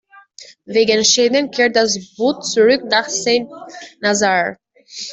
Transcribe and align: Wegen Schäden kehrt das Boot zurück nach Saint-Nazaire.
Wegen 0.65 1.05
Schäden 1.05 1.51
kehrt 1.51 1.75
das 1.75 2.15
Boot 2.15 2.43
zurück 2.43 2.83
nach 2.85 3.07
Saint-Nazaire. 3.07 4.57